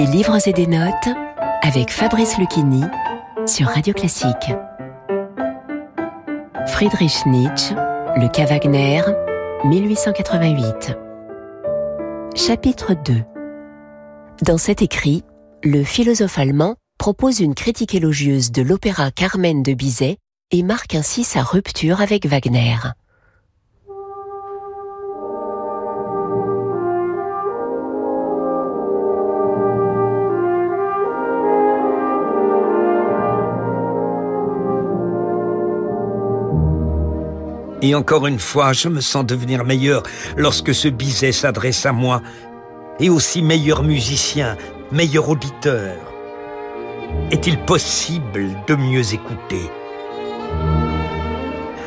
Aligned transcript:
Des 0.00 0.06
livres 0.06 0.48
et 0.48 0.54
des 0.54 0.66
notes 0.66 1.14
avec 1.60 1.90
Fabrice 1.90 2.38
Lucchini 2.38 2.82
sur 3.44 3.66
Radio 3.66 3.92
Classique. 3.92 4.50
Friedrich 6.68 7.26
Nietzsche, 7.26 7.74
Le 8.16 8.26
cas 8.28 8.46
Wagner, 8.46 9.02
1888. 9.66 10.96
Chapitre 12.34 12.94
2 12.94 13.22
Dans 14.40 14.56
cet 14.56 14.80
écrit, 14.80 15.22
le 15.62 15.84
philosophe 15.84 16.38
allemand 16.38 16.76
propose 16.96 17.40
une 17.40 17.54
critique 17.54 17.94
élogieuse 17.94 18.52
de 18.52 18.62
l'opéra 18.62 19.10
Carmen 19.10 19.62
de 19.62 19.74
Bizet 19.74 20.16
et 20.50 20.62
marque 20.62 20.94
ainsi 20.94 21.24
sa 21.24 21.42
rupture 21.42 22.00
avec 22.00 22.24
Wagner. 22.24 22.78
Et 37.82 37.94
encore 37.94 38.26
une 38.26 38.38
fois, 38.38 38.72
je 38.72 38.88
me 38.88 39.00
sens 39.00 39.24
devenir 39.24 39.64
meilleur 39.64 40.02
lorsque 40.36 40.74
ce 40.74 40.88
Bizet 40.88 41.32
s'adresse 41.32 41.86
à 41.86 41.92
moi, 41.92 42.20
et 42.98 43.08
aussi 43.08 43.40
meilleur 43.40 43.82
musicien, 43.82 44.56
meilleur 44.92 45.28
auditeur. 45.28 45.96
Est-il 47.30 47.58
possible 47.64 48.48
de 48.66 48.74
mieux 48.74 49.14
écouter? 49.14 49.70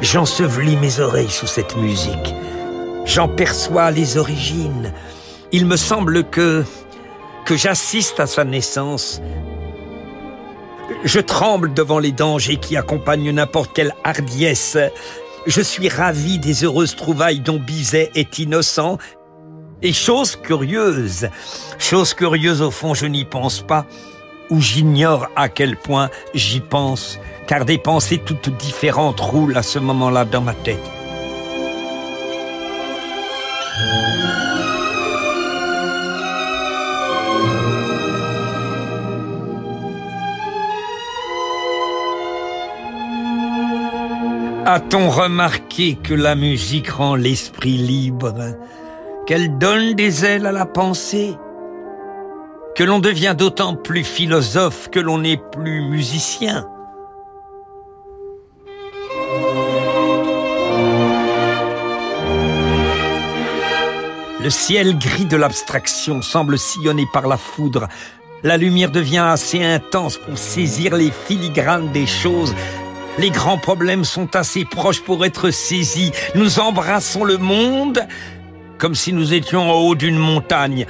J'ensevelis 0.00 0.76
mes 0.76 1.00
oreilles 1.00 1.30
sous 1.30 1.46
cette 1.46 1.76
musique. 1.76 2.34
J'en 3.04 3.28
perçois 3.28 3.90
les 3.92 4.18
origines. 4.18 4.92
Il 5.52 5.66
me 5.66 5.76
semble 5.76 6.24
que 6.24 6.64
que 7.44 7.56
j'assiste 7.56 8.18
à 8.18 8.26
sa 8.26 8.44
naissance. 8.44 9.22
Je 11.04 11.20
tremble 11.20 11.72
devant 11.72 12.00
les 12.00 12.10
dangers 12.10 12.56
qui 12.56 12.76
accompagnent 12.76 13.30
n'importe 13.30 13.72
quelle 13.72 13.94
hardiesse. 14.02 14.76
Je 15.46 15.60
suis 15.60 15.88
ravi 15.88 16.38
des 16.40 16.64
heureuses 16.64 16.96
trouvailles 16.96 17.38
dont 17.38 17.58
Bizet 17.58 18.10
est 18.16 18.40
innocent. 18.40 18.98
Et 19.80 19.92
chose 19.92 20.34
curieuse, 20.34 21.28
chose 21.78 22.14
curieuse 22.14 22.62
au 22.62 22.70
fond, 22.70 22.94
je 22.94 23.06
n'y 23.06 23.24
pense 23.24 23.60
pas, 23.60 23.86
ou 24.50 24.60
j'ignore 24.60 25.28
à 25.36 25.48
quel 25.48 25.76
point 25.76 26.10
j'y 26.34 26.60
pense, 26.60 27.20
car 27.46 27.64
des 27.64 27.78
pensées 27.78 28.18
toutes 28.24 28.48
différentes 28.56 29.20
roulent 29.20 29.56
à 29.56 29.62
ce 29.62 29.78
moment-là 29.78 30.24
dans 30.24 30.40
ma 30.40 30.54
tête. 30.54 30.80
A-t-on 44.68 45.10
remarqué 45.10 45.94
que 45.94 46.12
la 46.12 46.34
musique 46.34 46.88
rend 46.88 47.14
l'esprit 47.14 47.76
libre, 47.76 48.34
qu'elle 49.24 49.58
donne 49.58 49.94
des 49.94 50.24
ailes 50.24 50.44
à 50.44 50.50
la 50.50 50.66
pensée, 50.66 51.36
que 52.74 52.82
l'on 52.82 52.98
devient 52.98 53.36
d'autant 53.38 53.76
plus 53.76 54.02
philosophe 54.02 54.88
que 54.90 54.98
l'on 54.98 55.18
n'est 55.18 55.40
plus 55.52 55.82
musicien? 55.82 56.66
Le 64.42 64.50
ciel 64.50 64.98
gris 64.98 65.26
de 65.26 65.36
l'abstraction 65.36 66.22
semble 66.22 66.58
sillonné 66.58 67.06
par 67.12 67.28
la 67.28 67.36
foudre. 67.36 67.86
La 68.42 68.56
lumière 68.56 68.90
devient 68.90 69.26
assez 69.28 69.62
intense 69.62 70.16
pour 70.16 70.36
saisir 70.36 70.96
les 70.96 71.12
filigranes 71.12 71.92
des 71.92 72.06
choses, 72.06 72.52
les 73.18 73.30
grands 73.30 73.58
problèmes 73.58 74.04
sont 74.04 74.36
assez 74.36 74.64
proches 74.64 75.00
pour 75.00 75.24
être 75.24 75.50
saisis. 75.50 76.12
Nous 76.34 76.58
embrassons 76.58 77.24
le 77.24 77.38
monde 77.38 78.06
comme 78.78 78.94
si 78.94 79.12
nous 79.12 79.32
étions 79.32 79.70
en 79.70 79.74
haut 79.74 79.94
d'une 79.94 80.18
montagne. 80.18 80.86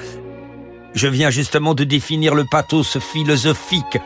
Je 0.94 1.08
viens 1.08 1.30
justement 1.30 1.74
de 1.74 1.84
définir 1.84 2.34
le 2.34 2.44
pathos 2.44 2.98
philosophique. 2.98 3.98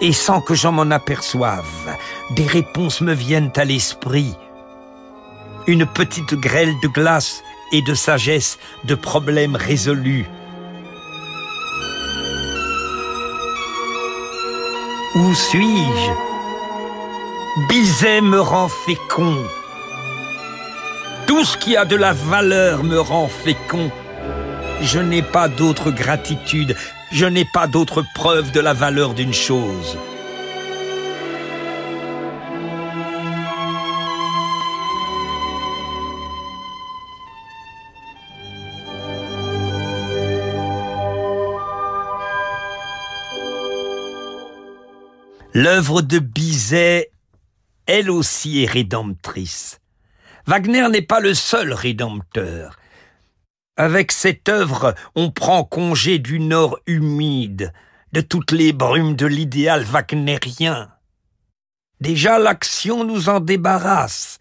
Et 0.00 0.12
sans 0.12 0.40
que 0.40 0.54
j'en 0.54 0.72
m'en 0.72 0.90
aperçoive, 0.90 1.96
des 2.32 2.46
réponses 2.46 3.00
me 3.00 3.14
viennent 3.14 3.52
à 3.56 3.64
l'esprit. 3.64 4.34
Une 5.66 5.86
petite 5.86 6.34
grêle 6.34 6.74
de 6.82 6.88
glace 6.88 7.42
et 7.72 7.82
de 7.82 7.94
sagesse, 7.94 8.58
de 8.84 8.94
problèmes 8.94 9.56
résolus. 9.56 10.26
Où 15.16 15.32
suis-je? 15.32 16.10
Bizet 17.70 18.20
me 18.20 18.38
rend 18.38 18.68
fécond. 18.68 19.38
Tout 21.26 21.42
ce 21.42 21.56
qui 21.56 21.74
a 21.74 21.86
de 21.86 21.96
la 21.96 22.12
valeur 22.12 22.84
me 22.84 23.00
rend 23.00 23.26
fécond. 23.26 23.90
Je 24.82 24.98
n'ai 24.98 25.22
pas 25.22 25.48
d'autre 25.48 25.90
gratitude, 25.90 26.76
je 27.12 27.24
n'ai 27.24 27.46
pas 27.46 27.66
d'autre 27.66 28.04
preuve 28.14 28.52
de 28.52 28.60
la 28.60 28.74
valeur 28.74 29.14
d'une 29.14 29.32
chose. 29.32 29.96
L'œuvre 45.58 46.02
de 46.02 46.18
Bizet, 46.18 47.10
elle 47.86 48.10
aussi, 48.10 48.62
est 48.62 48.70
rédemptrice. 48.70 49.80
Wagner 50.46 50.86
n'est 50.90 51.00
pas 51.00 51.20
le 51.20 51.32
seul 51.32 51.72
rédempteur. 51.72 52.76
Avec 53.78 54.12
cette 54.12 54.50
œuvre, 54.50 54.94
on 55.14 55.30
prend 55.30 55.64
congé 55.64 56.18
du 56.18 56.40
nord 56.40 56.78
humide, 56.86 57.72
de 58.12 58.20
toutes 58.20 58.52
les 58.52 58.74
brumes 58.74 59.16
de 59.16 59.24
l'idéal 59.24 59.82
wagnérien. 59.82 60.90
Déjà 62.02 62.38
l'action 62.38 63.04
nous 63.04 63.30
en 63.30 63.40
débarrasse. 63.40 64.40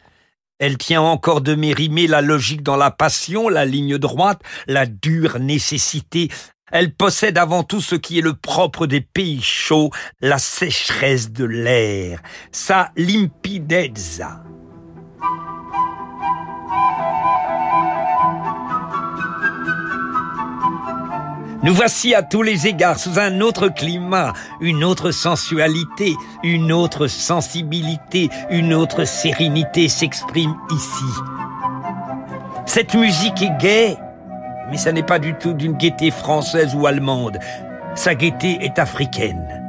Elle 0.59 0.77
tient 0.77 1.01
encore 1.01 1.39
de 1.39 1.55
mérimer 1.55 2.07
la 2.07 2.19
logique 2.19 2.61
dans 2.61 2.75
la 2.75 2.91
passion, 2.91 3.47
la 3.47 3.63
ligne 3.63 3.97
droite, 3.97 4.41
la 4.67 4.85
dure 4.85 5.39
nécessité, 5.39 6.29
elle 6.71 6.93
possède 6.93 7.37
avant 7.37 7.63
tout 7.63 7.81
ce 7.81 7.95
qui 7.95 8.19
est 8.19 8.23
le 8.23 8.33
propre 8.33 8.87
des 8.87 9.01
pays 9.01 9.41
chauds, 9.41 9.91
la 10.21 10.37
sécheresse 10.37 11.31
de 11.31 11.45
l'air, 11.45 12.21
sa 12.51 12.91
limpidezza. 12.95 14.41
Nous 21.63 21.73
voici 21.73 22.13
à 22.13 22.21
tous 22.21 22.43
les 22.43 22.67
égards 22.67 22.99
sous 22.99 23.17
un 23.17 23.41
autre 23.41 23.69
climat, 23.69 24.33
une 24.61 24.83
autre 24.83 25.09
sensualité, 25.09 26.15
une 26.43 26.71
autre 26.71 27.07
sensibilité, 27.07 28.29
une 28.51 28.71
autre 28.71 29.05
sérénité 29.05 29.89
s'exprime 29.89 30.55
ici. 30.69 31.05
Cette 32.67 32.93
musique 32.93 33.41
est 33.41 33.57
gaie, 33.59 33.97
mais 34.69 34.77
ça 34.77 34.91
n'est 34.91 35.03
pas 35.03 35.19
du 35.19 35.33
tout 35.35 35.53
d'une 35.53 35.77
gaieté 35.77 36.11
française 36.11 36.75
ou 36.75 36.87
allemande. 36.87 37.39
Sa 37.95 38.15
gaieté 38.15 38.57
est 38.61 38.79
africaine. 38.79 39.61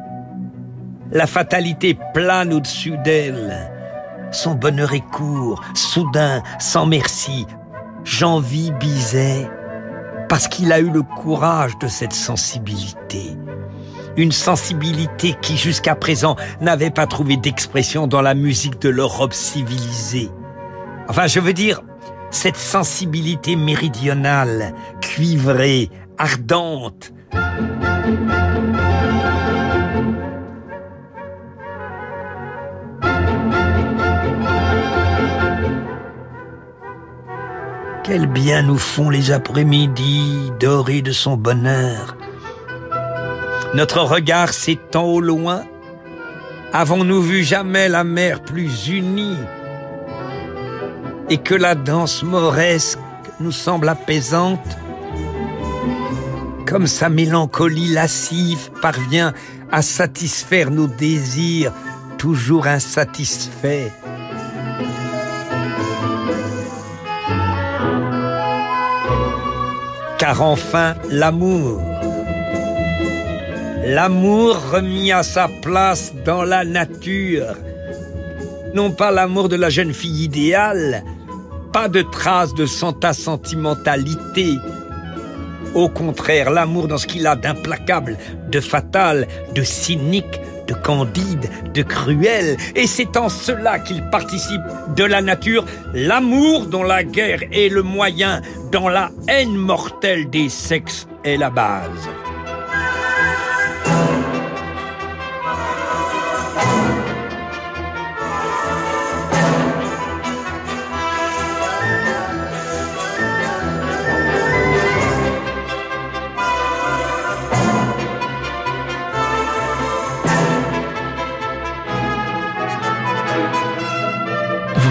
La 1.13 1.27
fatalité 1.27 1.97
plane 2.15 2.53
au-dessus 2.53 2.97
d'elle. 3.05 3.71
Son 4.33 4.55
bonheur 4.55 4.93
est 4.93 5.07
court, 5.13 5.63
soudain, 5.75 6.43
sans 6.59 6.87
merci. 6.87 7.47
J'envie 8.05 8.73
Bizet 8.73 9.49
parce 10.29 10.49
qu'il 10.49 10.73
a 10.73 10.81
eu 10.81 10.91
le 10.91 11.03
courage 11.03 11.79
de 11.79 11.89
cette 11.89 12.13
sensibilité. 12.13 13.37
Une 14.17 14.33
sensibilité 14.33 15.37
qui 15.41 15.57
jusqu'à 15.57 15.95
présent 15.95 16.37
n'avait 16.61 16.91
pas 16.91 17.07
trouvé 17.07 17.37
d'expression 17.37 18.07
dans 18.07 18.23
la 18.23 18.35
musique 18.35 18.81
de 18.81 18.89
l'Europe 18.89 19.35
civilisée. 19.35 20.31
Enfin, 21.09 21.27
je 21.27 21.39
veux 21.39 21.53
dire, 21.53 21.83
cette 22.31 22.57
sensibilité 22.57 23.57
méridionale, 23.57 24.75
cuivrée, 25.01 25.91
ardente. 26.19 27.13
Quel 38.05 38.29
bien 38.29 38.63
nous 38.63 38.79
font 38.79 39.11
les 39.11 39.33
après-midi 39.33 40.53
dorés 40.61 41.03
de 41.03 41.11
son 41.11 41.37
bonheur. 41.37 42.17
Notre 43.75 44.01
regard 44.01 44.53
s'étend 44.53 45.07
au 45.07 45.21
loin. 45.21 45.65
Avons-nous 46.73 47.21
vu 47.21 47.43
jamais 47.43 47.89
la 47.89 48.05
mer 48.05 48.43
plus 48.43 48.89
unie 48.89 49.37
et 51.31 51.39
que 51.39 51.55
la 51.55 51.75
danse 51.75 52.23
mauresque 52.23 52.99
nous 53.41 53.53
semble 53.53 53.89
apaisante 53.89 54.79
comme 56.67 56.87
sa 56.87 57.09
mélancolie 57.09 57.93
lascive 57.93 58.71
parvient 58.83 59.33
à 59.71 59.83
satisfaire 59.83 60.71
nos 60.71 60.89
désirs 60.89 61.73
toujours 62.19 62.67
insatisfaits. 62.67 63.93
Car 70.19 70.43
enfin 70.43 70.97
l'amour, 71.09 71.81
l'amour 73.85 74.59
remis 74.73 75.13
à 75.13 75.23
sa 75.23 75.49
place 75.63 76.13
dans 76.25 76.43
la 76.43 76.65
nature, 76.65 77.55
non 78.75 78.91
pas 78.91 79.11
l'amour 79.11 79.49
de 79.49 79.57
la 79.57 79.71
jeune 79.71 79.93
fille 79.93 80.25
idéale, 80.25 81.05
pas 81.77 81.89
de 81.89 82.01
traces 82.01 82.55
de 82.55 82.65
santa 82.65 83.13
sentimentalité, 83.13 84.59
au 85.75 85.91
contraire, 85.91 86.49
l'amour 86.49 86.89
dans 86.89 86.97
ce 86.97 87.07
qu'il 87.07 87.27
a 87.27 87.37
d'implacable, 87.37 88.17
de 88.51 88.61
fatal, 88.61 89.29
de 89.55 89.63
cynique, 89.63 90.41
de 90.69 90.73
candide, 90.73 91.51
de 91.75 91.83
cruel, 91.83 92.57
et 92.75 92.87
c'est 92.87 93.15
en 93.19 93.29
cela 93.29 93.79
qu'il 93.79 94.03
participe 94.09 94.63
de 94.97 95.05
la 95.05 95.21
nature, 95.21 95.67
l'amour 95.93 96.65
dont 96.65 96.83
la 96.83 97.05
guerre 97.05 97.43
est 97.53 97.69
le 97.69 97.83
moyen, 97.83 98.41
dans 98.73 98.89
la 98.89 99.11
haine 99.29 99.55
mortelle 99.55 100.31
des 100.31 100.49
sexes 100.49 101.07
est 101.25 101.37
la 101.37 101.51
base. 101.51 102.09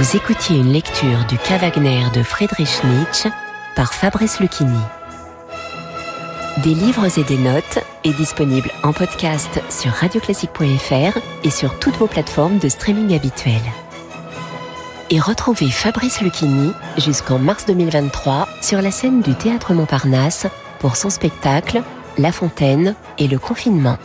Vous 0.06 0.18
écoutiez 0.18 0.58
une 0.58 0.72
lecture 0.72 1.26
du 1.28 1.36
K. 1.40 1.60
Wagner 1.60 2.04
de 2.14 2.22
Friedrich 2.22 2.84
Nietzsche 2.84 3.28
par 3.76 3.92
Fabrice 3.92 4.40
Lucchini. 4.40 4.78
Des 6.64 6.76
livres 6.76 7.18
et 7.18 7.24
des 7.24 7.40
notes 7.40 7.80
est 8.04 8.14
disponible 8.14 8.70
en 8.84 8.94
podcast 8.94 9.60
sur 9.72 9.92
radioclassique.fr 9.92 11.18
et 11.44 11.50
sur 11.50 11.80
toutes 11.80 11.96
vos 11.96 12.06
plateformes 12.06 12.60
de 12.60 12.70
streaming 12.70 13.16
habituelles. 13.16 13.72
Et 15.10 15.20
retrouvez 15.20 15.72
Fabrice 15.72 16.22
Lucchini 16.22 16.72
jusqu'en 17.00 17.40
mars 17.40 17.66
2023 17.66 18.48
sur 18.62 18.84
la 18.84 18.92
scène 18.92 19.22
du 19.22 19.34
Théâtre 19.34 19.74
Montparnasse 19.74 20.46
pour 20.78 20.98
son 20.98 21.10
spectacle 21.10 21.82
La 22.20 22.32
Fontaine 22.32 22.94
et 23.18 23.28
le 23.28 23.40
confinement. 23.40 23.98